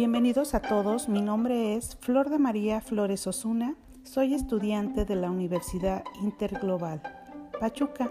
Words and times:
Bienvenidos 0.00 0.54
a 0.54 0.62
todos, 0.62 1.10
mi 1.10 1.20
nombre 1.20 1.76
es 1.76 1.94
Flor 2.00 2.30
de 2.30 2.38
María 2.38 2.80
Flores 2.80 3.26
Osuna, 3.26 3.74
soy 4.02 4.32
estudiante 4.32 5.04
de 5.04 5.14
la 5.14 5.30
Universidad 5.30 6.04
Interglobal 6.22 7.02
Pachuca, 7.60 8.10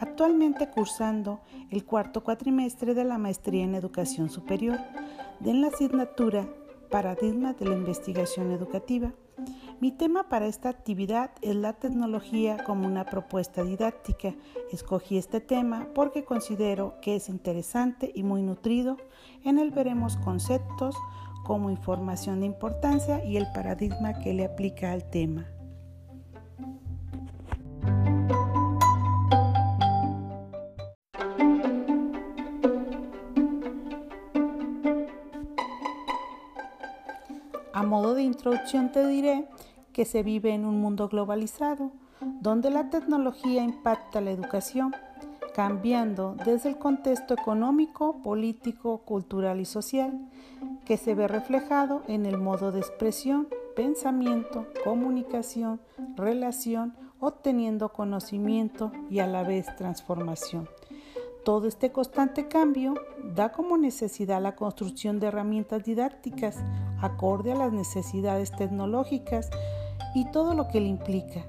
actualmente 0.00 0.70
cursando 0.70 1.42
el 1.68 1.84
cuarto 1.84 2.24
cuatrimestre 2.24 2.94
de 2.94 3.04
la 3.04 3.18
maestría 3.18 3.64
en 3.64 3.74
educación 3.74 4.30
superior 4.30 4.78
de 5.40 5.52
la 5.52 5.66
asignatura 5.66 6.48
Paradigma 6.90 7.52
de 7.52 7.66
la 7.66 7.74
Investigación 7.74 8.50
Educativa. 8.50 9.12
Mi 9.80 9.92
tema 9.92 10.28
para 10.28 10.46
esta 10.46 10.70
actividad 10.70 11.30
es 11.40 11.54
la 11.54 11.72
tecnología 11.72 12.64
como 12.64 12.84
una 12.84 13.04
propuesta 13.04 13.62
didáctica. 13.62 14.34
Escogí 14.72 15.18
este 15.18 15.40
tema 15.40 15.86
porque 15.94 16.24
considero 16.24 16.96
que 17.00 17.14
es 17.14 17.28
interesante 17.28 18.10
y 18.12 18.24
muy 18.24 18.42
nutrido. 18.42 18.96
En 19.44 19.60
él 19.60 19.70
veremos 19.70 20.16
conceptos 20.16 20.96
como 21.44 21.70
información 21.70 22.40
de 22.40 22.46
importancia 22.46 23.24
y 23.24 23.36
el 23.36 23.46
paradigma 23.52 24.18
que 24.18 24.34
le 24.34 24.46
aplica 24.46 24.90
al 24.90 25.08
tema. 25.08 25.46
A 37.72 37.84
modo 37.84 38.16
de 38.16 38.24
introducción 38.24 38.90
te 38.90 39.06
diré 39.06 39.46
que 39.98 40.04
se 40.04 40.22
vive 40.22 40.54
en 40.54 40.64
un 40.64 40.80
mundo 40.80 41.08
globalizado, 41.08 41.90
donde 42.40 42.70
la 42.70 42.88
tecnología 42.88 43.64
impacta 43.64 44.20
la 44.20 44.30
educación, 44.30 44.94
cambiando 45.56 46.36
desde 46.44 46.68
el 46.68 46.78
contexto 46.78 47.34
económico, 47.34 48.22
político, 48.22 48.98
cultural 48.98 49.58
y 49.58 49.64
social, 49.64 50.16
que 50.84 50.98
se 50.98 51.16
ve 51.16 51.26
reflejado 51.26 52.02
en 52.06 52.26
el 52.26 52.38
modo 52.38 52.70
de 52.70 52.78
expresión, 52.78 53.48
pensamiento, 53.74 54.68
comunicación, 54.84 55.80
relación, 56.14 56.94
obteniendo 57.18 57.92
conocimiento 57.92 58.92
y 59.10 59.18
a 59.18 59.26
la 59.26 59.42
vez 59.42 59.66
transformación. 59.74 60.68
Todo 61.44 61.66
este 61.66 61.90
constante 61.90 62.46
cambio 62.46 62.94
da 63.34 63.50
como 63.50 63.76
necesidad 63.78 64.40
la 64.40 64.54
construcción 64.54 65.18
de 65.18 65.26
herramientas 65.26 65.82
didácticas 65.82 66.56
acorde 67.00 67.50
a 67.50 67.56
las 67.56 67.72
necesidades 67.72 68.52
tecnológicas 68.52 69.50
y 70.18 70.24
todo 70.32 70.54
lo 70.54 70.66
que 70.68 70.80
le 70.80 70.88
implica. 70.88 71.44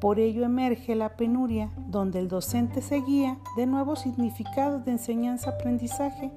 Por 0.00 0.18
ello 0.18 0.44
emerge 0.44 0.94
la 0.94 1.16
penuria, 1.16 1.70
donde 1.88 2.18
el 2.18 2.28
docente 2.28 2.82
se 2.82 3.00
guía 3.00 3.38
de 3.56 3.66
nuevos 3.66 4.00
significados 4.00 4.84
de 4.84 4.92
enseñanza-aprendizaje, 4.92 6.32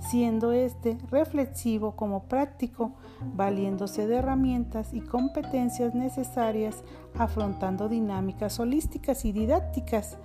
siendo 0.00 0.52
este 0.52 0.98
reflexivo 1.10 1.96
como 1.96 2.24
práctico, 2.24 2.92
valiéndose 3.34 4.06
de 4.06 4.16
herramientas 4.16 4.92
y 4.92 5.00
competencias 5.00 5.94
necesarias, 5.94 6.84
afrontando 7.18 7.88
dinámicas 7.88 8.58
holísticas 8.60 9.24
y 9.24 9.32
didácticas 9.32 10.18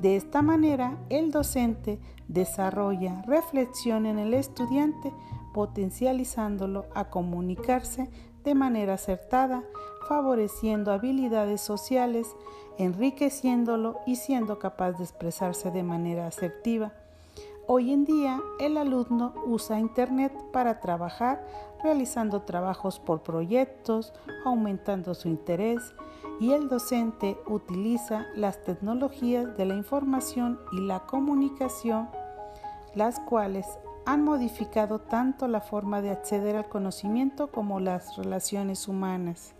de 0.00 0.16
esta 0.16 0.42
manera, 0.42 0.96
el 1.08 1.32
docente 1.32 1.98
desarrolla 2.28 3.22
reflexión 3.22 4.06
en 4.06 4.18
el 4.18 4.32
estudiante, 4.32 5.12
potencializándolo 5.52 6.86
a 6.94 7.10
comunicarse 7.10 8.08
de 8.44 8.54
manera 8.54 8.94
acertada, 8.94 9.64
favoreciendo 10.08 10.90
habilidades 10.90 11.60
sociales, 11.60 12.34
enriqueciéndolo 12.78 14.00
y 14.06 14.16
siendo 14.16 14.58
capaz 14.58 14.92
de 14.92 15.04
expresarse 15.04 15.70
de 15.70 15.82
manera 15.82 16.26
asertiva. 16.26 16.92
Hoy 17.66 17.92
en 17.92 18.06
día 18.06 18.40
el 18.58 18.78
alumno 18.78 19.34
usa 19.46 19.78
Internet 19.78 20.32
para 20.52 20.80
trabajar, 20.80 21.46
realizando 21.82 22.42
trabajos 22.42 22.98
por 22.98 23.22
proyectos, 23.22 24.14
aumentando 24.46 25.14
su 25.14 25.28
interés, 25.28 25.92
y 26.40 26.52
el 26.52 26.68
docente 26.68 27.36
utiliza 27.46 28.26
las 28.34 28.62
tecnologías 28.62 29.56
de 29.56 29.66
la 29.66 29.74
información 29.74 30.58
y 30.72 30.80
la 30.80 31.00
comunicación, 31.00 32.08
las 32.94 33.20
cuales 33.20 33.66
han 34.06 34.24
modificado 34.24 35.00
tanto 35.00 35.48
la 35.48 35.60
forma 35.60 36.00
de 36.00 36.10
acceder 36.10 36.56
al 36.56 36.68
conocimiento 36.68 37.48
como 37.48 37.80
las 37.80 38.16
relaciones 38.16 38.88
humanas. 38.88 39.57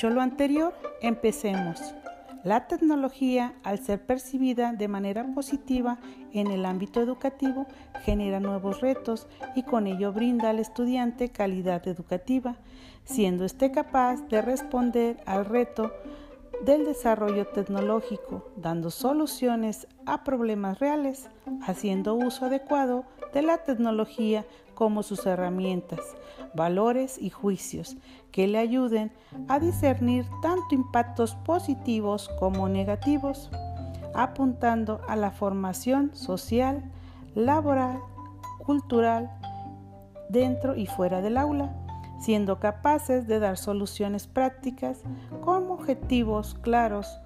Lo 0.00 0.22
anterior, 0.22 0.74
empecemos. 1.02 1.94
La 2.44 2.66
tecnología, 2.66 3.54
al 3.64 3.78
ser 3.80 4.06
percibida 4.06 4.72
de 4.72 4.88
manera 4.88 5.26
positiva 5.34 5.98
en 6.32 6.46
el 6.46 6.64
ámbito 6.64 7.02
educativo, 7.02 7.66
genera 8.04 8.40
nuevos 8.40 8.80
retos 8.80 9.26
y 9.56 9.64
con 9.64 9.86
ello 9.86 10.12
brinda 10.12 10.50
al 10.50 10.60
estudiante 10.60 11.28
calidad 11.30 11.86
educativa, 11.88 12.56
siendo 13.04 13.44
éste 13.44 13.70
capaz 13.70 14.22
de 14.28 14.40
responder 14.40 15.18
al 15.26 15.44
reto 15.44 15.92
del 16.64 16.84
desarrollo 16.86 17.46
tecnológico, 17.48 18.48
dando 18.56 18.90
soluciones 18.90 19.88
a 20.06 20.24
problemas 20.24 20.78
reales, 20.78 21.28
haciendo 21.66 22.14
uso 22.14 22.46
adecuado 22.46 23.04
de 23.34 23.42
la 23.42 23.58
tecnología 23.58 24.46
como 24.78 25.02
sus 25.02 25.26
herramientas, 25.26 25.98
valores 26.54 27.18
y 27.20 27.30
juicios 27.30 27.96
que 28.30 28.46
le 28.46 28.58
ayuden 28.58 29.10
a 29.48 29.58
discernir 29.58 30.24
tanto 30.40 30.72
impactos 30.72 31.34
positivos 31.34 32.30
como 32.38 32.68
negativos, 32.68 33.50
apuntando 34.14 35.00
a 35.08 35.16
la 35.16 35.32
formación 35.32 36.14
social, 36.14 36.92
laboral, 37.34 37.98
cultural, 38.64 39.28
dentro 40.28 40.76
y 40.76 40.86
fuera 40.86 41.20
del 41.22 41.38
aula, 41.38 41.74
siendo 42.20 42.60
capaces 42.60 43.26
de 43.26 43.40
dar 43.40 43.56
soluciones 43.56 44.28
prácticas 44.28 45.00
con 45.40 45.72
objetivos 45.72 46.54
claros 46.54 47.18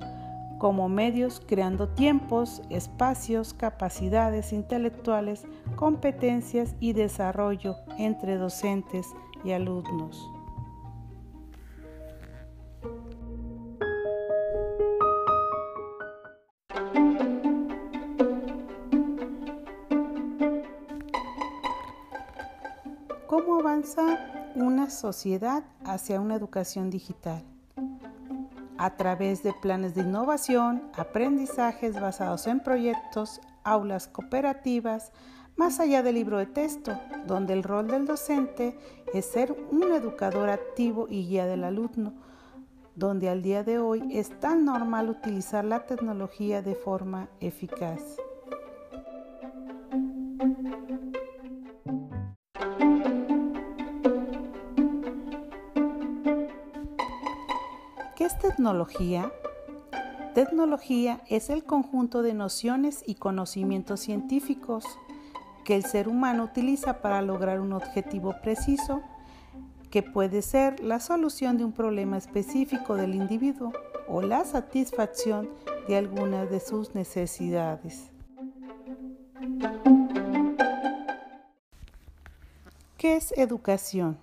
como 0.62 0.88
medios 0.88 1.42
creando 1.44 1.88
tiempos, 1.88 2.62
espacios, 2.70 3.52
capacidades 3.52 4.52
intelectuales, 4.52 5.44
competencias 5.74 6.76
y 6.78 6.92
desarrollo 6.92 7.74
entre 7.98 8.36
docentes 8.36 9.08
y 9.42 9.50
alumnos. 9.50 10.24
¿Cómo 23.26 23.58
avanza 23.58 24.52
una 24.54 24.90
sociedad 24.90 25.64
hacia 25.84 26.20
una 26.20 26.36
educación 26.36 26.88
digital? 26.88 27.51
A 28.82 28.96
través 28.96 29.44
de 29.44 29.52
planes 29.52 29.94
de 29.94 30.00
innovación, 30.00 30.82
aprendizajes 30.94 32.00
basados 32.00 32.48
en 32.48 32.58
proyectos, 32.58 33.40
aulas 33.62 34.08
cooperativas, 34.08 35.12
más 35.54 35.78
allá 35.78 36.02
del 36.02 36.16
libro 36.16 36.38
de 36.38 36.46
texto, 36.46 36.98
donde 37.28 37.52
el 37.52 37.62
rol 37.62 37.86
del 37.86 38.06
docente 38.06 38.76
es 39.14 39.24
ser 39.26 39.56
un 39.70 39.92
educador 39.92 40.50
activo 40.50 41.06
y 41.08 41.28
guía 41.28 41.46
del 41.46 41.62
alumno, 41.62 42.14
donde 42.96 43.28
al 43.28 43.40
día 43.40 43.62
de 43.62 43.78
hoy 43.78 44.18
es 44.18 44.40
tan 44.40 44.64
normal 44.64 45.10
utilizar 45.10 45.64
la 45.64 45.86
tecnología 45.86 46.60
de 46.60 46.74
forma 46.74 47.28
eficaz. 47.38 48.16
Tecnología? 58.52 59.32
Tecnología 60.34 61.22
es 61.26 61.48
el 61.48 61.64
conjunto 61.64 62.20
de 62.20 62.34
nociones 62.34 63.02
y 63.06 63.14
conocimientos 63.14 64.00
científicos 64.00 64.84
que 65.64 65.74
el 65.74 65.84
ser 65.84 66.06
humano 66.06 66.44
utiliza 66.44 67.00
para 67.00 67.22
lograr 67.22 67.60
un 67.60 67.72
objetivo 67.72 68.34
preciso, 68.42 69.00
que 69.90 70.02
puede 70.02 70.42
ser 70.42 70.80
la 70.80 71.00
solución 71.00 71.56
de 71.56 71.64
un 71.64 71.72
problema 71.72 72.18
específico 72.18 72.94
del 72.94 73.14
individuo 73.14 73.72
o 74.06 74.20
la 74.20 74.44
satisfacción 74.44 75.48
de 75.88 75.96
alguna 75.96 76.44
de 76.44 76.60
sus 76.60 76.94
necesidades. 76.94 78.10
¿Qué 82.98 83.16
es 83.16 83.32
educación? 83.32 84.18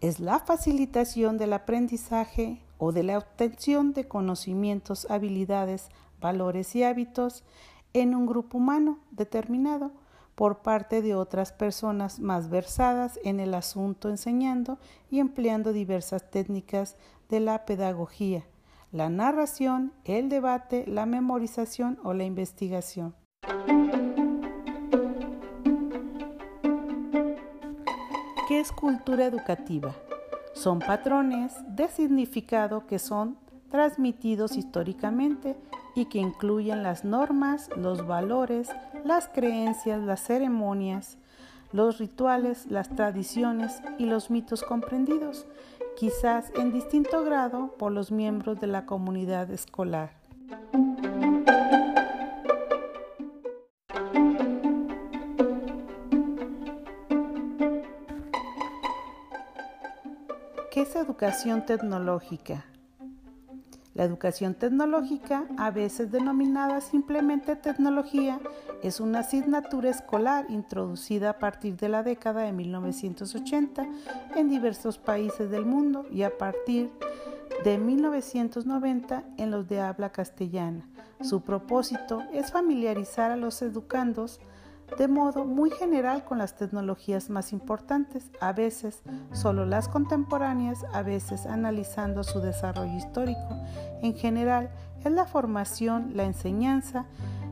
Es 0.00 0.18
la 0.18 0.38
facilitación 0.38 1.36
del 1.36 1.52
aprendizaje 1.52 2.63
o 2.78 2.92
de 2.92 3.02
la 3.02 3.18
obtención 3.18 3.92
de 3.92 4.08
conocimientos, 4.08 5.06
habilidades, 5.10 5.88
valores 6.20 6.74
y 6.74 6.82
hábitos 6.82 7.44
en 7.92 8.14
un 8.14 8.26
grupo 8.26 8.58
humano 8.58 8.98
determinado 9.10 9.92
por 10.34 10.58
parte 10.58 11.00
de 11.00 11.14
otras 11.14 11.52
personas 11.52 12.18
más 12.18 12.50
versadas 12.50 13.20
en 13.24 13.40
el 13.40 13.54
asunto 13.54 14.08
enseñando 14.08 14.78
y 15.10 15.20
empleando 15.20 15.72
diversas 15.72 16.30
técnicas 16.30 16.96
de 17.28 17.40
la 17.40 17.64
pedagogía, 17.64 18.44
la 18.90 19.08
narración, 19.08 19.92
el 20.04 20.28
debate, 20.28 20.84
la 20.86 21.06
memorización 21.06 21.98
o 22.02 22.14
la 22.14 22.24
investigación. 22.24 23.14
¿Qué 28.48 28.60
es 28.60 28.72
cultura 28.72 29.24
educativa? 29.24 29.94
Son 30.54 30.78
patrones 30.78 31.52
de 31.68 31.88
significado 31.88 32.86
que 32.86 32.98
son 32.98 33.36
transmitidos 33.70 34.56
históricamente 34.56 35.56
y 35.94 36.06
que 36.06 36.18
incluyen 36.18 36.82
las 36.82 37.04
normas, 37.04 37.68
los 37.76 38.06
valores, 38.06 38.70
las 39.04 39.28
creencias, 39.28 40.00
las 40.00 40.22
ceremonias, 40.22 41.18
los 41.72 41.98
rituales, 41.98 42.66
las 42.70 42.88
tradiciones 42.88 43.82
y 43.98 44.06
los 44.06 44.30
mitos 44.30 44.62
comprendidos, 44.62 45.46
quizás 45.96 46.52
en 46.56 46.72
distinto 46.72 47.24
grado 47.24 47.74
por 47.76 47.90
los 47.90 48.12
miembros 48.12 48.60
de 48.60 48.68
la 48.68 48.86
comunidad 48.86 49.50
escolar. 49.50 50.12
Educación 60.92 61.64
tecnológica? 61.64 62.66
La 63.94 64.04
educación 64.04 64.54
tecnológica, 64.54 65.46
a 65.56 65.70
veces 65.70 66.10
denominada 66.10 66.80
simplemente 66.80 67.56
tecnología, 67.56 68.38
es 68.82 69.00
una 69.00 69.20
asignatura 69.20 69.88
escolar 69.88 70.46
introducida 70.50 71.30
a 71.30 71.38
partir 71.38 71.76
de 71.76 71.88
la 71.88 72.02
década 72.02 72.42
de 72.42 72.52
1980 72.52 73.86
en 74.36 74.48
diversos 74.50 74.98
países 74.98 75.50
del 75.50 75.64
mundo 75.64 76.06
y 76.10 76.22
a 76.22 76.36
partir 76.36 76.90
de 77.64 77.78
1990 77.78 79.24
en 79.38 79.50
los 79.50 79.66
de 79.66 79.80
habla 79.80 80.10
castellana. 80.10 80.86
Su 81.22 81.40
propósito 81.40 82.22
es 82.32 82.52
familiarizar 82.52 83.30
a 83.30 83.36
los 83.36 83.62
educandos 83.62 84.38
de 84.98 85.08
modo 85.08 85.44
muy 85.44 85.70
general 85.70 86.24
con 86.24 86.38
las 86.38 86.54
tecnologías 86.54 87.30
más 87.30 87.52
importantes, 87.52 88.30
a 88.40 88.52
veces 88.52 89.02
solo 89.32 89.66
las 89.66 89.88
contemporáneas, 89.88 90.84
a 90.92 91.02
veces 91.02 91.46
analizando 91.46 92.22
su 92.22 92.40
desarrollo 92.40 92.96
histórico. 92.96 93.48
En 94.02 94.14
general, 94.14 94.70
es 95.04 95.12
la 95.12 95.26
formación, 95.26 96.12
la 96.14 96.24
enseñanza, 96.24 97.06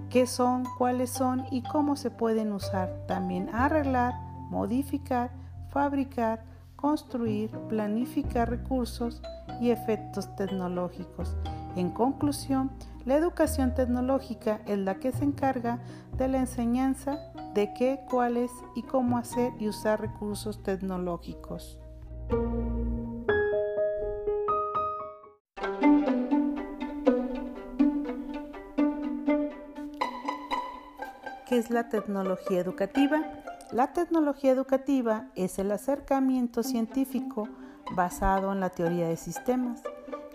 qué 0.08 0.26
son, 0.26 0.64
cuáles 0.78 1.10
son 1.10 1.46
y 1.50 1.62
cómo 1.62 1.96
se 1.96 2.10
pueden 2.10 2.52
usar. 2.52 3.04
También 3.06 3.48
arreglar, 3.52 4.14
modificar, 4.50 5.30
fabricar, 5.70 6.44
construir, 6.76 7.50
planificar 7.68 8.50
recursos 8.50 9.22
y 9.60 9.70
efectos 9.70 10.34
tecnológicos. 10.36 11.36
En 11.76 11.90
conclusión, 11.90 12.70
la 13.04 13.16
educación 13.16 13.74
tecnológica 13.74 14.60
es 14.66 14.78
la 14.78 14.96
que 14.96 15.12
se 15.12 15.24
encarga 15.24 15.80
de 16.16 16.28
la 16.28 16.38
enseñanza 16.38 17.18
de 17.54 17.72
qué, 17.74 18.00
cuáles 18.08 18.50
y 18.74 18.82
cómo 18.82 19.18
hacer 19.18 19.52
y 19.58 19.68
usar 19.68 20.00
recursos 20.00 20.62
tecnológicos. 20.62 21.78
¿Qué 31.48 31.58
es 31.58 31.70
la 31.70 31.88
tecnología 31.88 32.60
educativa? 32.60 33.22
La 33.72 33.92
tecnología 33.92 34.52
educativa 34.52 35.26
es 35.34 35.58
el 35.58 35.70
acercamiento 35.72 36.62
científico 36.62 37.48
basado 37.94 38.52
en 38.52 38.60
la 38.60 38.70
teoría 38.70 39.08
de 39.08 39.16
sistemas 39.16 39.82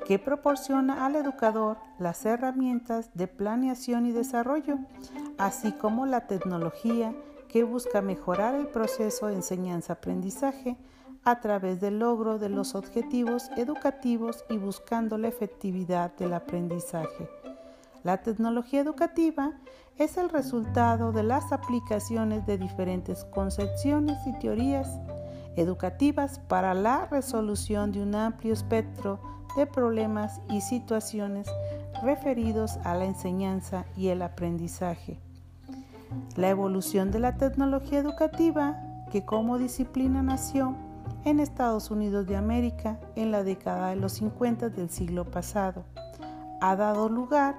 que 0.07 0.19
proporciona 0.19 1.05
al 1.05 1.17
educador 1.17 1.75
las 1.99 2.25
herramientas 2.25 3.09
de 3.13 3.27
planeación 3.27 4.05
y 4.05 4.13
desarrollo, 4.13 4.77
así 5.37 5.73
como 5.73 6.05
la 6.05 6.27
tecnología 6.27 7.13
que 7.49 7.65
busca 7.65 8.01
mejorar 8.01 8.55
el 8.55 8.67
proceso 8.67 9.27
de 9.27 9.35
enseñanza-aprendizaje 9.35 10.77
a 11.25 11.41
través 11.41 11.81
del 11.81 11.99
logro 11.99 12.39
de 12.39 12.47
los 12.47 12.73
objetivos 12.73 13.49
educativos 13.57 14.45
y 14.49 14.57
buscando 14.57 15.17
la 15.17 15.27
efectividad 15.27 16.15
del 16.15 16.35
aprendizaje. 16.35 17.29
La 18.03 18.23
tecnología 18.23 18.79
educativa 18.79 19.59
es 19.97 20.15
el 20.15 20.29
resultado 20.29 21.11
de 21.11 21.23
las 21.23 21.51
aplicaciones 21.51 22.45
de 22.45 22.57
diferentes 22.57 23.25
concepciones 23.25 24.17
y 24.25 24.39
teorías 24.39 24.87
educativas 25.57 26.39
para 26.39 26.73
la 26.73 27.05
resolución 27.07 27.91
de 27.91 28.01
un 28.01 28.15
amplio 28.15 28.53
espectro 28.53 29.19
de 29.57 29.65
problemas 29.65 30.39
y 30.49 30.61
situaciones 30.61 31.47
referidos 32.03 32.77
a 32.83 32.95
la 32.95 33.05
enseñanza 33.05 33.85
y 33.97 34.07
el 34.09 34.21
aprendizaje. 34.21 35.19
La 36.35 36.49
evolución 36.49 37.11
de 37.11 37.19
la 37.19 37.35
tecnología 37.37 37.99
educativa, 37.99 38.77
que 39.11 39.25
como 39.25 39.57
disciplina 39.57 40.21
nació 40.21 40.75
en 41.25 41.39
Estados 41.39 41.91
Unidos 41.91 42.27
de 42.27 42.37
América 42.37 42.99
en 43.15 43.31
la 43.31 43.43
década 43.43 43.89
de 43.89 43.95
los 43.95 44.13
50 44.13 44.69
del 44.69 44.89
siglo 44.89 45.25
pasado, 45.25 45.83
ha 46.61 46.75
dado 46.75 47.09
lugar 47.09 47.55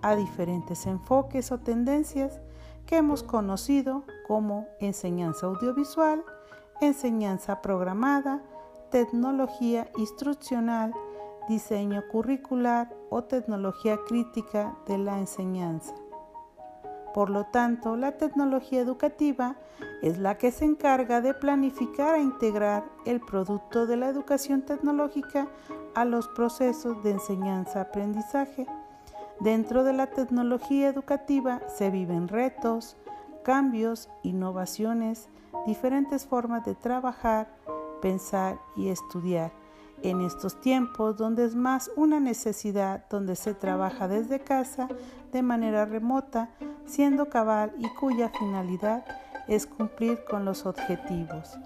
a 0.00 0.16
diferentes 0.16 0.86
enfoques 0.86 1.52
o 1.52 1.58
tendencias 1.58 2.40
que 2.86 2.96
hemos 2.96 3.22
conocido 3.22 4.04
como 4.26 4.66
enseñanza 4.80 5.46
audiovisual, 5.46 6.24
enseñanza 6.86 7.62
programada, 7.62 8.40
tecnología 8.90 9.88
instruccional, 9.96 10.92
diseño 11.48 12.02
curricular 12.10 12.94
o 13.10 13.24
tecnología 13.24 13.98
crítica 14.06 14.76
de 14.86 14.98
la 14.98 15.18
enseñanza. 15.18 15.94
Por 17.14 17.28
lo 17.28 17.44
tanto, 17.44 17.96
la 17.96 18.12
tecnología 18.12 18.80
educativa 18.80 19.56
es 20.00 20.18
la 20.18 20.38
que 20.38 20.50
se 20.50 20.64
encarga 20.64 21.20
de 21.20 21.34
planificar 21.34 22.16
e 22.16 22.22
integrar 22.22 22.84
el 23.04 23.20
producto 23.20 23.86
de 23.86 23.96
la 23.96 24.08
educación 24.08 24.62
tecnológica 24.62 25.48
a 25.94 26.04
los 26.04 26.28
procesos 26.28 27.02
de 27.02 27.10
enseñanza-aprendizaje. 27.12 28.66
Dentro 29.40 29.84
de 29.84 29.92
la 29.92 30.06
tecnología 30.06 30.88
educativa 30.88 31.60
se 31.68 31.90
viven 31.90 32.28
retos, 32.28 32.96
cambios, 33.42 34.08
innovaciones, 34.22 35.28
diferentes 35.66 36.26
formas 36.26 36.64
de 36.64 36.74
trabajar, 36.74 37.54
pensar 38.00 38.58
y 38.76 38.88
estudiar 38.88 39.52
en 40.02 40.20
estos 40.20 40.60
tiempos 40.60 41.16
donde 41.16 41.44
es 41.44 41.54
más 41.54 41.90
una 41.96 42.20
necesidad, 42.20 43.04
donde 43.08 43.36
se 43.36 43.54
trabaja 43.54 44.08
desde 44.08 44.40
casa 44.40 44.88
de 45.32 45.42
manera 45.42 45.84
remota, 45.84 46.50
siendo 46.84 47.28
cabal 47.28 47.72
y 47.78 47.88
cuya 47.88 48.30
finalidad 48.30 49.04
es 49.48 49.66
cumplir 49.66 50.24
con 50.28 50.44
los 50.44 50.66
objetivos. 50.66 51.58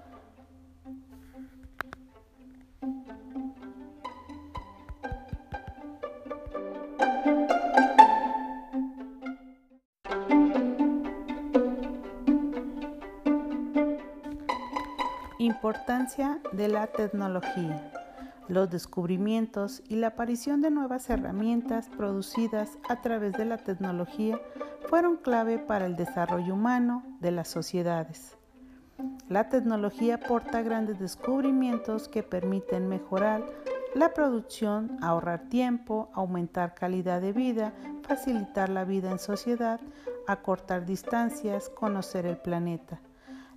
De 16.53 16.69
la 16.69 16.87
tecnología 16.87 17.91
los 18.47 18.69
descubrimientos 18.69 19.83
y 19.89 19.97
la 19.97 20.07
aparición 20.07 20.61
de 20.61 20.71
nuevas 20.71 21.09
herramientas 21.09 21.89
producidas 21.89 22.77
a 22.87 23.01
través 23.01 23.33
de 23.33 23.43
la 23.43 23.57
tecnología 23.57 24.39
fueron 24.87 25.17
clave 25.17 25.59
para 25.59 25.85
el 25.85 25.97
desarrollo 25.97 26.53
humano 26.53 27.03
de 27.19 27.31
las 27.31 27.49
sociedades. 27.49 28.37
La 29.27 29.49
tecnología 29.49 30.15
aporta 30.15 30.61
grandes 30.61 30.97
descubrimientos 30.97 32.07
que 32.07 32.23
permiten 32.23 32.87
mejorar 32.87 33.45
la 33.93 34.13
producción, 34.13 34.97
ahorrar 35.01 35.49
tiempo, 35.49 36.09
aumentar 36.13 36.73
calidad 36.73 37.19
de 37.19 37.33
vida, 37.33 37.73
facilitar 38.03 38.69
la 38.69 38.85
vida 38.85 39.11
en 39.11 39.19
sociedad, 39.19 39.81
acortar 40.25 40.85
distancias, 40.85 41.67
conocer 41.69 42.25
el 42.25 42.37
planeta. 42.37 43.01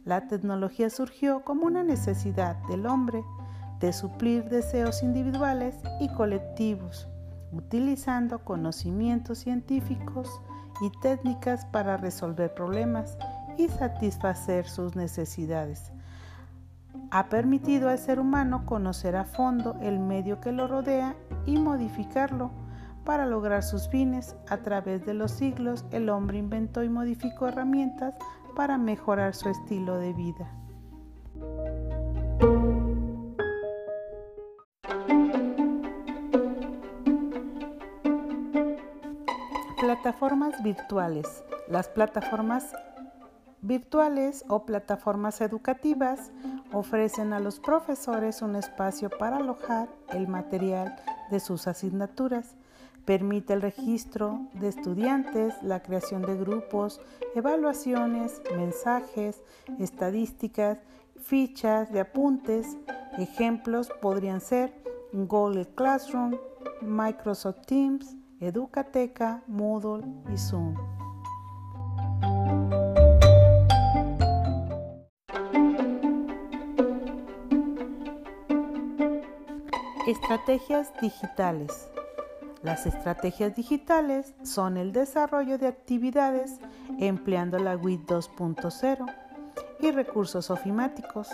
La 0.04 0.26
tecnología 0.28 0.88
surgió 0.88 1.44
como 1.44 1.66
una 1.66 1.82
necesidad 1.82 2.56
del 2.68 2.86
hombre 2.86 3.22
de 3.80 3.92
suplir 3.92 4.48
deseos 4.48 5.02
individuales 5.02 5.76
y 6.00 6.08
colectivos, 6.08 7.08
utilizando 7.52 8.44
conocimientos 8.44 9.38
científicos 9.38 10.40
y 10.80 10.90
técnicas 11.00 11.66
para 11.66 11.96
resolver 11.96 12.54
problemas 12.54 13.18
y 13.58 13.68
satisfacer 13.68 14.66
sus 14.66 14.96
necesidades. 14.96 15.92
Ha 17.10 17.28
permitido 17.28 17.88
al 17.88 17.98
ser 17.98 18.20
humano 18.20 18.64
conocer 18.64 19.16
a 19.16 19.24
fondo 19.24 19.76
el 19.82 19.98
medio 19.98 20.40
que 20.40 20.52
lo 20.52 20.66
rodea 20.66 21.14
y 21.44 21.58
modificarlo 21.58 22.50
para 23.04 23.26
lograr 23.26 23.62
sus 23.62 23.88
fines. 23.88 24.36
A 24.48 24.58
través 24.58 25.04
de 25.04 25.14
los 25.14 25.32
siglos, 25.32 25.84
el 25.90 26.08
hombre 26.08 26.38
inventó 26.38 26.84
y 26.84 26.88
modificó 26.88 27.48
herramientas 27.48 28.14
para 28.60 28.76
mejorar 28.76 29.34
su 29.34 29.48
estilo 29.48 29.96
de 29.96 30.12
vida. 30.12 30.46
Plataformas 39.80 40.62
virtuales. 40.62 41.42
Las 41.68 41.88
plataformas 41.88 42.74
virtuales 43.62 44.44
o 44.48 44.66
plataformas 44.66 45.40
educativas 45.40 46.30
ofrecen 46.70 47.32
a 47.32 47.40
los 47.40 47.60
profesores 47.60 48.42
un 48.42 48.56
espacio 48.56 49.08
para 49.08 49.38
alojar 49.38 49.88
el 50.10 50.28
material 50.28 50.96
de 51.30 51.40
sus 51.40 51.66
asignaturas. 51.66 52.56
Permite 53.10 53.54
el 53.54 53.60
registro 53.60 54.46
de 54.52 54.68
estudiantes, 54.68 55.60
la 55.64 55.82
creación 55.82 56.22
de 56.22 56.36
grupos, 56.36 57.00
evaluaciones, 57.34 58.40
mensajes, 58.56 59.42
estadísticas, 59.80 60.78
fichas 61.20 61.92
de 61.92 61.98
apuntes. 61.98 62.76
Ejemplos 63.18 63.90
podrían 64.00 64.40
ser 64.40 64.72
Google 65.12 65.66
Classroom, 65.74 66.36
Microsoft 66.82 67.66
Teams, 67.66 68.14
Educateca, 68.38 69.42
Moodle 69.48 70.06
y 70.32 70.38
Zoom. 70.38 70.76
Estrategias 80.06 80.92
digitales. 81.02 81.90
Las 82.62 82.84
estrategias 82.84 83.56
digitales 83.56 84.34
son 84.42 84.76
el 84.76 84.92
desarrollo 84.92 85.56
de 85.56 85.66
actividades 85.66 86.58
empleando 86.98 87.58
la 87.58 87.74
WIT 87.74 88.06
2.0 88.06 89.14
y 89.80 89.90
recursos 89.90 90.50
ofimáticos, 90.50 91.30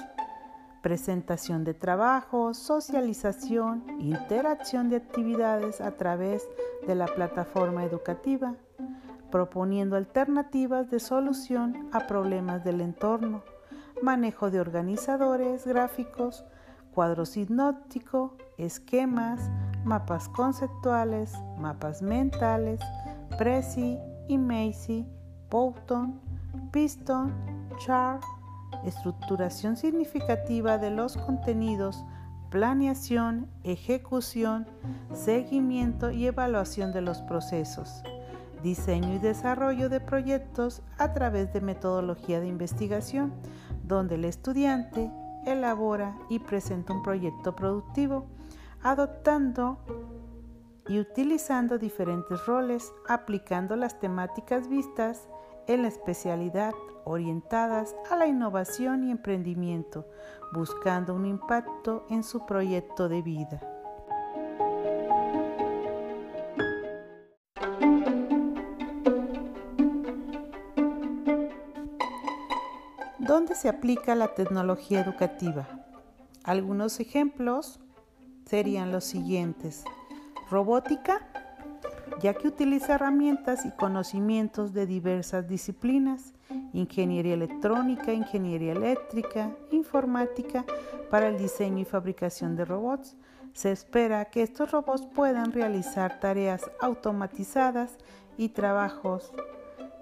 presentación 0.83 1.64
de 1.64 1.75
trabajos, 1.75 2.59
socialización, 2.59 3.83
interacción 3.99 4.88
de 4.88 4.97
actividades 4.97 5.80
a 5.80 5.97
través 5.97 6.49
de 6.87 6.95
la 6.95 7.06
plataforma 7.06 7.85
educativa, 7.85 8.54
proponiendo 9.33 9.97
alternativas 9.97 10.88
de 10.90 11.00
solución 11.00 11.88
a 11.90 12.06
problemas 12.06 12.62
del 12.62 12.80
entorno, 12.80 13.42
manejo 14.00 14.52
de 14.52 14.61
organizadores 14.61 15.66
gráficos, 15.66 16.45
cuadros 16.95 17.37
hipnótico, 17.37 18.37
esquemas, 18.59 19.50
mapas 19.87 20.28
conceptuales, 20.28 21.33
mapas 21.59 22.02
mentales, 22.02 22.81
Prezi 23.38 23.99
y 24.28 24.37
Macy, 24.37 25.07
Piston, 26.73 27.33
Char, 27.78 28.19
estructuración 28.85 29.76
significativa 29.76 30.78
de 30.78 30.90
los 30.90 31.16
contenidos, 31.16 32.05
planeación, 32.50 33.49
ejecución, 33.62 34.66
seguimiento 35.14 36.11
y 36.11 36.26
evaluación 36.26 36.93
de 36.93 37.02
los 37.02 37.23
procesos, 37.23 38.02
diseño 38.62 39.14
y 39.14 39.19
desarrollo 39.19 39.88
de 39.88 40.00
proyectos 40.00 40.83
a 40.99 41.12
través 41.12 41.52
de 41.52 41.61
metodología 41.61 42.40
de 42.40 42.49
investigación, 42.49 43.33
donde 43.85 44.16
el 44.16 44.25
estudiante 44.25 45.12
elabora 45.45 46.16
y 46.28 46.40
presenta 46.40 46.93
un 46.93 47.02
proyecto 47.02 47.55
productivo, 47.55 48.26
adoptando 48.87 49.78
y 50.87 51.00
utilizando 51.00 51.76
diferentes 51.76 52.47
roles, 52.47 52.93
aplicando 53.09 53.75
las 53.75 53.99
temáticas 53.99 54.69
vistas 54.69 55.28
en 55.66 55.83
la 55.83 55.88
especialidad 55.88 56.73
orientadas 57.05 57.97
a 58.09 58.14
la 58.14 58.28
innovación 58.28 59.02
y 59.02 59.11
emprendimiento, 59.11 60.07
buscando 60.52 61.14
un 61.14 61.26
impacto 61.26 62.07
en 62.11 62.23
su 62.23 62.47
proyecto 62.47 63.09
de 63.09 63.23
vida. 63.23 63.61
¿Dónde 73.19 73.57
se 73.57 73.69
aplica 73.69 74.14
la 74.14 74.28
tecnología 74.35 75.00
educativa? 75.00 75.66
Algunos 76.45 77.00
ejemplos 77.00 77.81
serían 78.47 78.93
los 78.93 79.05
siguientes. 79.05 79.85
Robótica, 80.50 81.26
ya 82.21 82.35
que 82.35 82.49
utiliza 82.49 82.95
herramientas 82.95 83.67
y 83.67 83.73
conocimientos 83.73 84.73
de 84.73 84.87
diversas 84.87 85.49
disciplinas, 85.49 86.33
ingeniería 86.73 87.35
electrónica, 87.35 88.12
ingeniería 88.12 88.73
eléctrica, 88.73 89.50
informática, 89.71 90.65
para 91.11 91.29
el 91.29 91.38
diseño 91.38 91.81
y 91.81 91.85
fabricación 91.85 92.57
de 92.57 92.65
robots. 92.65 93.17
Se 93.53 93.73
espera 93.73 94.26
que 94.26 94.43
estos 94.43 94.71
robots 94.71 95.07
puedan 95.15 95.53
realizar 95.53 96.21
tareas 96.21 96.71
automatizadas 96.81 97.97
y 98.37 98.50
trabajos 98.50 99.33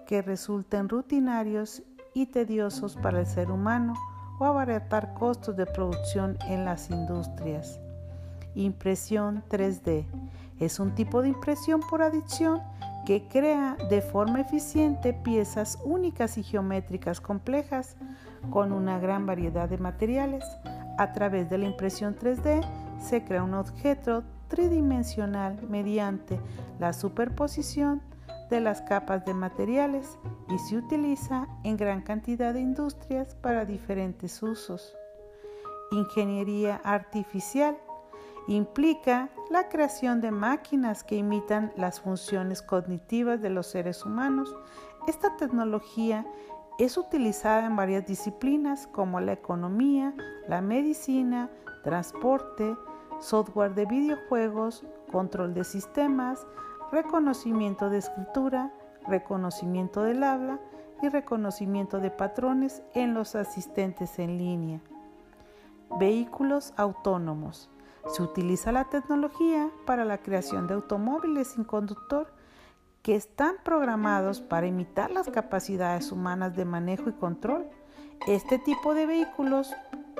que 0.07 0.23
resulten 0.23 0.89
rutinarios 0.89 1.83
y 2.15 2.27
tediosos 2.27 2.97
para 2.97 3.21
el 3.21 3.27
ser 3.27 3.51
humano 3.51 3.95
o 4.39 4.45
abaratar 4.45 5.15
costos 5.15 5.57
de 5.57 5.67
producción 5.67 6.37
en 6.49 6.65
las 6.65 6.91
industrias. 6.91 7.81
Impresión 8.55 9.43
3D 9.51 10.05
es 10.61 10.79
un 10.79 10.95
tipo 10.95 11.23
de 11.23 11.29
impresión 11.29 11.81
por 11.91 12.03
adición 12.03 12.61
que 13.05 13.27
crea 13.29 13.77
de 13.91 14.01
forma 14.01 14.41
eficiente 14.41 15.13
piezas 15.13 15.79
únicas 15.85 16.39
y 16.39 16.43
geométricas 16.43 17.21
complejas 17.21 17.97
con 18.51 18.73
una 18.73 18.99
gran 18.99 19.27
variedad 19.27 19.69
de 19.69 19.79
materiales. 19.79 20.45
A 20.99 21.13
través 21.13 21.51
de 21.51 21.59
la 21.59 21.67
impresión 21.67 22.17
3D 22.17 22.65
se 23.01 23.25
crea 23.25 23.43
un 23.43 23.55
objeto 23.55 24.23
tridimensional 24.49 25.61
mediante 25.69 26.39
la 26.79 26.93
superposición 26.93 28.01
de 28.51 28.61
las 28.61 28.83
capas 28.83 29.25
de 29.25 29.35
materiales 29.35 30.19
y 30.49 30.59
se 30.59 30.77
utiliza 30.77 31.49
en 31.65 31.77
gran 31.77 32.03
cantidad 32.03 32.55
de 32.55 32.61
industrias 32.61 33.35
para 33.35 33.65
diferentes 33.65 34.43
usos. 34.43 34.95
Ingeniería 35.91 36.81
artificial 36.85 37.77
implica 38.47 39.31
la 39.51 39.69
creación 39.69 40.21
de 40.21 40.31
máquinas 40.31 41.05
que 41.05 41.17
imitan 41.17 41.73
las 41.77 42.01
funciones 42.01 42.63
cognitivas 42.63 43.41
de 43.41 43.51
los 43.51 43.67
seres 43.67 44.05
humanos. 44.05 44.55
Esta 45.07 45.37
tecnología 45.37 46.27
es 46.79 46.99
utilizada 46.99 47.67
en 47.67 47.77
varias 47.77 48.07
disciplinas 48.07 48.87
como 48.89 49.21
la 49.21 49.33
economía, 49.33 50.15
la 50.49 50.61
medicina, 50.61 51.51
transporte, 51.85 52.77
software 53.21 53.75
de 53.75 53.87
videojuegos, 53.87 54.85
control 55.11 55.55
de 55.55 55.65
sistemas, 55.65 56.47
reconocimiento 56.91 57.91
de 57.91 57.99
escritura, 57.99 58.73
reconocimiento 59.07 60.03
del 60.03 60.23
habla 60.23 60.59
y 61.03 61.09
reconocimiento 61.09 61.99
de 62.01 62.11
patrones 62.11 62.83
en 62.95 63.15
los 63.15 63.35
asistentes 63.35 64.19
en 64.19 64.39
línea. 64.39 64.81
Vehículos 65.99 66.73
autónomos. 66.77 67.71
Se 68.09 68.23
utiliza 68.23 68.71
la 68.73 68.85
tecnología 68.85 69.71
para 69.87 70.05
la 70.05 70.19
creación 70.19 70.67
de 70.67 70.75
automóviles 70.75 71.49
sin 71.49 71.65
conductor 71.65 72.33
que 73.03 73.15
están 73.15 73.57
programados 73.63 74.41
para 74.41 74.67
imitar 74.67 75.11
las 75.11 75.29
capacidades 75.29 76.11
humanas 76.13 76.57
de 76.57 76.65
manejo 76.65 77.11
y 77.11 77.13
control. 77.13 77.67
Este 78.27 78.59
tipo 78.59 78.95
de 78.95 79.07
vehículos 79.07 79.75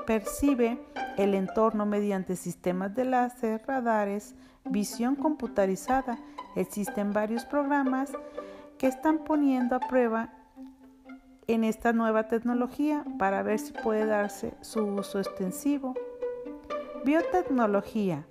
percibe 0.05 0.79
el 1.17 1.33
entorno 1.33 1.85
mediante 1.85 2.35
sistemas 2.35 2.93
de 2.93 3.05
láser, 3.05 3.63
radares, 3.65 4.35
visión 4.65 5.15
computarizada. 5.15 6.19
Existen 6.55 7.11
varios 7.11 7.45
programas 7.45 8.11
que 8.77 8.87
están 8.87 9.19
poniendo 9.23 9.75
a 9.75 9.79
prueba 9.79 10.29
en 11.47 11.63
esta 11.63 11.93
nueva 11.93 12.27
tecnología 12.27 13.03
para 13.17 13.43
ver 13.43 13.59
si 13.59 13.73
puede 13.73 14.05
darse 14.05 14.53
su 14.61 14.83
uso 14.85 15.19
extensivo. 15.19 15.95
Biotecnología 17.05 18.25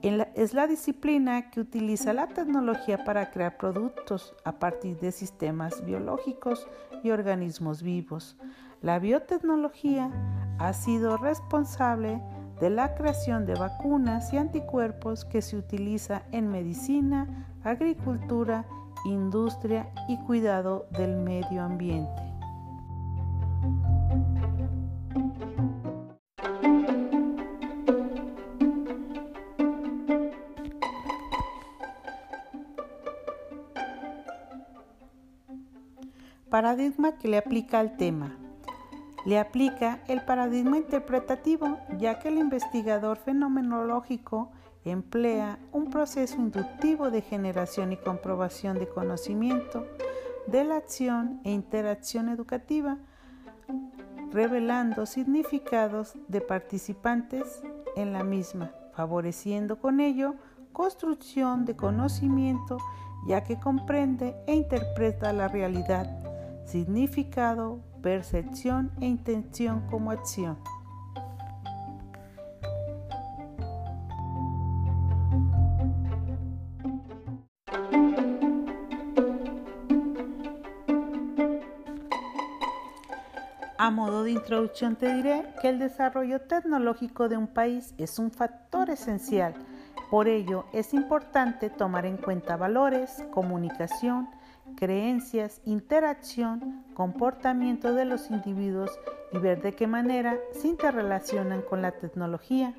es 0.00 0.54
la 0.54 0.66
disciplina 0.66 1.50
que 1.50 1.60
utiliza 1.60 2.14
la 2.14 2.28
tecnología 2.28 3.04
para 3.04 3.30
crear 3.30 3.58
productos 3.58 4.34
a 4.42 4.52
partir 4.52 4.98
de 5.00 5.12
sistemas 5.12 5.84
biológicos 5.84 6.66
y 7.04 7.10
organismos 7.10 7.82
vivos. 7.82 8.38
La 8.80 8.98
biotecnología 9.00 10.10
ha 10.58 10.72
sido 10.72 11.18
responsable 11.18 12.22
de 12.58 12.70
la 12.70 12.94
creación 12.94 13.44
de 13.44 13.54
vacunas 13.54 14.32
y 14.32 14.38
anticuerpos 14.38 15.26
que 15.26 15.42
se 15.42 15.58
utiliza 15.58 16.22
en 16.32 16.48
medicina, 16.48 17.46
agricultura, 17.64 18.64
industria 19.04 19.92
y 20.08 20.16
cuidado 20.24 20.86
del 20.92 21.16
medio 21.16 21.62
ambiente. 21.62 22.25
Paradigma 36.56 37.18
que 37.18 37.28
le 37.28 37.36
aplica 37.36 37.80
al 37.80 37.98
tema. 37.98 38.34
Le 39.26 39.38
aplica 39.38 40.00
el 40.08 40.24
paradigma 40.24 40.78
interpretativo, 40.78 41.76
ya 41.98 42.18
que 42.18 42.28
el 42.28 42.38
investigador 42.38 43.18
fenomenológico 43.18 44.52
emplea 44.86 45.58
un 45.72 45.90
proceso 45.90 46.36
inductivo 46.36 47.10
de 47.10 47.20
generación 47.20 47.92
y 47.92 47.98
comprobación 47.98 48.78
de 48.78 48.88
conocimiento 48.88 49.86
de 50.46 50.64
la 50.64 50.76
acción 50.76 51.42
e 51.44 51.50
interacción 51.50 52.30
educativa, 52.30 52.96
revelando 54.32 55.04
significados 55.04 56.14
de 56.26 56.40
participantes 56.40 57.60
en 57.96 58.14
la 58.14 58.24
misma, 58.24 58.72
favoreciendo 58.94 59.78
con 59.78 60.00
ello 60.00 60.36
construcción 60.72 61.66
de 61.66 61.76
conocimiento 61.76 62.78
ya 63.26 63.44
que 63.44 63.58
comprende 63.58 64.36
e 64.46 64.54
interpreta 64.54 65.34
la 65.34 65.48
realidad, 65.48 66.25
significado, 66.66 67.80
percepción 68.02 68.90
e 69.00 69.06
intención 69.06 69.86
como 69.88 70.10
acción. 70.10 70.58
A 83.78 83.90
modo 83.90 84.24
de 84.24 84.32
introducción 84.32 84.96
te 84.96 85.14
diré 85.14 85.44
que 85.62 85.68
el 85.68 85.78
desarrollo 85.78 86.40
tecnológico 86.40 87.28
de 87.28 87.36
un 87.36 87.46
país 87.46 87.94
es 87.98 88.18
un 88.18 88.32
factor 88.32 88.90
esencial. 88.90 89.54
Por 90.10 90.26
ello 90.26 90.64
es 90.72 90.92
importante 90.92 91.70
tomar 91.70 92.04
en 92.04 92.16
cuenta 92.16 92.56
valores, 92.56 93.22
comunicación, 93.32 94.28
creencias, 94.76 95.60
interacción, 95.64 96.84
comportamiento 96.94 97.94
de 97.94 98.04
los 98.04 98.30
individuos 98.30 98.90
y 99.32 99.38
ver 99.38 99.62
de 99.62 99.72
qué 99.72 99.86
manera 99.86 100.38
se 100.52 100.68
interrelacionan 100.68 101.62
con 101.62 101.82
la 101.82 101.92
tecnología. 101.92 102.74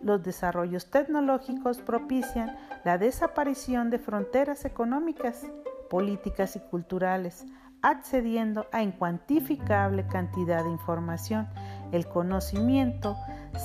Los 0.00 0.22
desarrollos 0.22 0.90
tecnológicos 0.90 1.78
propician 1.78 2.56
la 2.84 2.98
desaparición 2.98 3.90
de 3.90 3.98
fronteras 3.98 4.64
económicas, 4.64 5.46
políticas 5.90 6.56
y 6.56 6.60
culturales, 6.60 7.44
accediendo 7.82 8.66
a 8.72 8.82
incuantificable 8.82 10.06
cantidad 10.06 10.64
de 10.64 10.70
información. 10.70 11.48
El 11.92 12.06
conocimiento 12.06 13.16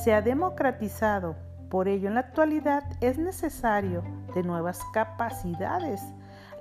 se 0.03 0.13
ha 0.13 0.21
democratizado, 0.21 1.35
por 1.69 1.87
ello 1.87 2.07
en 2.07 2.15
la 2.15 2.21
actualidad 2.21 2.83
es 3.01 3.17
necesario 3.17 4.03
de 4.35 4.43
nuevas 4.43 4.79
capacidades, 4.93 6.01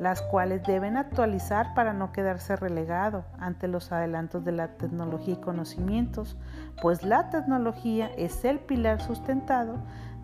las 0.01 0.23
cuales 0.23 0.65
deben 0.65 0.97
actualizar 0.97 1.75
para 1.75 1.93
no 1.93 2.11
quedarse 2.11 2.57
relegado 2.57 3.25
ante 3.39 3.69
los 3.69 3.93
adelantos 3.93 4.45
de 4.45 4.53
la 4.53 4.77
tecnología 4.77 5.35
y 5.35 5.41
conocimientos, 5.41 6.37
pues 6.83 7.05
la 7.05 7.31
tecnología 7.31 8.11
es 8.17 8.45
el 8.45 8.59
pilar 8.59 9.01
sustentado 9.01 9.77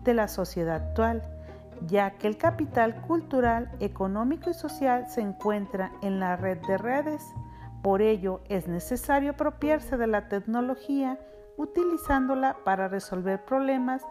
de 0.03 0.13
la 0.13 0.27
sociedad 0.27 0.75
actual 0.75 1.23
ya 1.85 2.11
que 2.11 2.27
el 2.27 2.37
capital 2.37 3.01
cultural, 3.01 3.69
económico 3.79 4.49
y 4.49 4.53
social 4.53 5.07
se 5.07 5.21
encuentra 5.21 5.91
en 6.01 6.19
la 6.19 6.35
red 6.35 6.59
de 6.67 6.77
redes. 6.77 7.23
Por 7.81 8.01
ello 8.01 8.41
es 8.49 8.67
necesario 8.67 9.31
apropiarse 9.31 9.97
de 9.97 10.07
la 10.07 10.27
tecnología 10.27 11.19
utilizándola 11.57 12.57
para 12.63 12.87
resolver 12.87 13.43
problemas, 13.43 14.03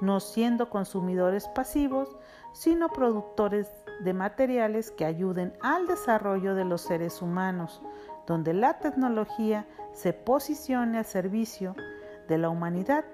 no 0.00 0.20
siendo 0.20 0.70
consumidores 0.70 1.48
pasivos, 1.48 2.16
sino 2.52 2.88
productores 2.88 3.68
de 4.04 4.14
materiales 4.14 4.90
que 4.90 5.04
ayuden 5.04 5.52
al 5.60 5.86
desarrollo 5.86 6.54
de 6.54 6.64
los 6.64 6.82
seres 6.82 7.22
humanos, 7.22 7.82
donde 8.26 8.52
la 8.52 8.78
tecnología 8.78 9.66
se 9.92 10.12
posicione 10.12 10.98
al 10.98 11.04
servicio 11.04 11.74
de 12.28 12.38
la 12.38 12.48
humanidad 12.48 13.04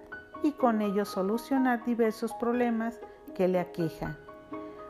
y 0.43 0.53
con 0.53 0.83
ello 0.83 1.05
solucionar 1.05 1.85
diversos 1.85 2.33
problemas 2.35 3.01
que 3.35 3.49
le 3.49 3.59
aqueja. 3.59 4.17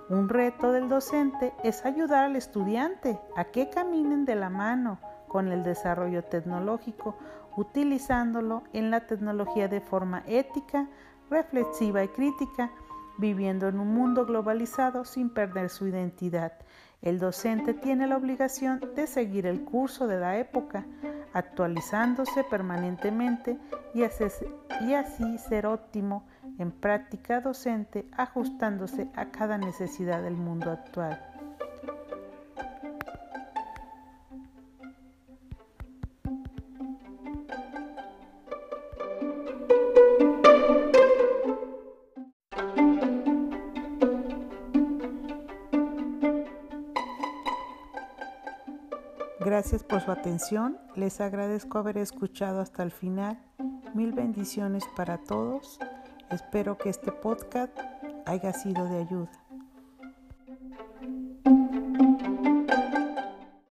Un 0.09 0.29
reto 0.29 0.73
del 0.73 0.89
docente 0.89 1.53
es 1.65 1.85
ayudar 1.85 2.25
al 2.25 2.37
estudiante 2.37 3.21
a 3.37 3.45
que 3.45 3.69
caminen 3.69 4.25
de 4.25 4.37
la 4.37 4.49
mano 4.49 4.99
con 5.29 5.49
el 5.49 5.63
desarrollo 5.63 6.25
tecnológico, 6.25 7.17
utilizándolo 7.57 8.63
en 8.73 8.91
la 8.91 9.07
tecnología 9.07 9.69
de 9.69 9.81
forma 9.81 10.23
ética, 10.27 10.89
reflexiva 11.29 12.03
y 12.03 12.09
crítica, 12.09 12.71
viviendo 13.19 13.69
en 13.69 13.79
un 13.79 13.93
mundo 13.93 14.25
globalizado 14.25 15.05
sin 15.05 15.29
perder 15.29 15.69
su 15.69 15.87
identidad. 15.87 16.53
El 17.03 17.19
docente 17.19 17.75
tiene 17.75 18.07
la 18.07 18.17
obligación 18.17 18.81
de 18.97 19.07
seguir 19.07 19.47
el 19.47 19.65
curso 19.65 20.07
de 20.07 20.19
la 20.19 20.39
época, 20.39 20.85
actualizándose 21.33 22.43
permanentemente 22.45 23.59
y, 23.95 24.03
así 24.03 25.39
ser 25.39 25.67
óptimo 25.67 26.27
en 26.59 26.73
práctica 26.73 27.41
docente 27.41 28.09
ajustándose 28.17 29.09
a 29.15 29.27
cada 29.31 29.59
necesidad 29.59 30.23
del 30.23 30.35
mundo 30.35 30.73
actual. 30.73 31.21
Gracias 49.59 49.83
por 49.83 50.01
su 50.01 50.13
atención. 50.13 50.79
Les 50.95 51.21
agradezco 51.21 51.79
haber 51.79 51.99
escuchado 51.99 52.61
hasta 52.61 52.85
el 52.85 52.93
final. 52.93 53.41
Mil 53.93 54.13
bendiciones 54.13 54.85
para 54.97 55.19
todos. 55.19 55.81
Espero 56.31 56.79
que 56.79 56.91
este 56.91 57.11
podcast 57.11 57.77
haya 58.25 58.53
sido 58.53 58.85
de 58.85 58.99
ayuda. 58.99 59.48